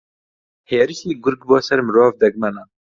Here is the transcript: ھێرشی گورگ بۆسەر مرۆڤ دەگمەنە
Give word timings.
ھێرشی 0.71 1.11
گورگ 1.23 1.41
بۆسەر 1.49 1.79
مرۆڤ 1.87 2.11
دەگمەنە 2.21 2.63